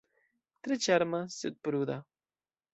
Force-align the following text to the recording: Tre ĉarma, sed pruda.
Tre 0.67 0.77
ĉarma, 0.87 1.21
sed 1.37 1.61
pruda. 1.69 2.01